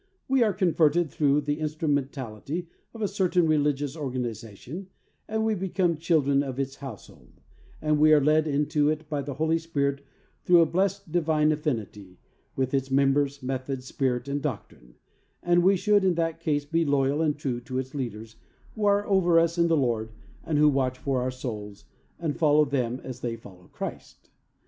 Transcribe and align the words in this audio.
We 0.27 0.41
are 0.41 0.51
converted 0.51 1.11
through 1.11 1.41
the 1.41 1.59
instrumentality 1.59 2.67
of 2.91 3.03
a 3.03 3.07
certain 3.07 3.45
religious 3.45 3.95
organization, 3.95 4.87
and 5.27 5.45
we 5.45 5.53
become 5.53 5.97
chil 5.97 6.23
dren 6.23 6.41
of 6.41 6.59
its 6.59 6.77
household, 6.77 7.39
or 7.83 7.93
we 7.93 8.11
are 8.11 8.19
led 8.19 8.47
into 8.47 8.89
it 8.89 9.07
by 9.09 9.21
the 9.21 9.35
Holy 9.35 9.59
Spirit 9.59 10.03
through 10.43 10.61
a 10.61 10.65
blessed, 10.65 11.11
divine 11.11 11.51
affinity 11.51 12.17
with 12.55 12.73
its 12.73 12.89
members, 12.89 13.43
methods, 13.43 13.85
spirit 13.85 14.27
and 14.27 14.41
doctrine, 14.41 14.95
and 15.43 15.61
we 15.63 15.75
should 15.75 16.03
in 16.03 16.15
that 16.15 16.39
case 16.39 16.65
be 16.65 16.83
loyal 16.83 17.21
and 17.21 17.37
true 17.37 17.59
to 17.61 17.77
its 17.77 17.93
leaders 17.93 18.37
who 18.73 18.85
are 18.85 19.05
over 19.05 19.39
us 19.39 19.59
in 19.59 19.67
the 19.67 19.77
Lord 19.77 20.13
and 20.43 20.57
who 20.57 20.67
watch 20.67 20.97
for 20.97 21.21
our 21.21 21.29
souls, 21.29 21.85
and 22.17 22.35
follow 22.35 22.65
them 22.65 22.99
as 23.03 23.19
they 23.19 23.35
follow 23.35 23.69
Christ. 23.71 24.31